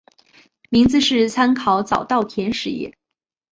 [0.71, 2.97] 名字是参考早稻田实业。